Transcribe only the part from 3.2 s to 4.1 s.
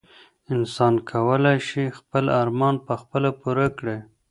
پوره کړي.